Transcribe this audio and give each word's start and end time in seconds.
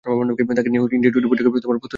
তাঁকে 0.57 0.69
নিয়ে 0.71 0.83
India 0.95 1.13
today 1.13 1.27
পত্রিকায় 1.29 1.53
প্রচ্ছদ 1.53 1.67
করা 1.69 1.75
হয়েছে। 1.81 1.89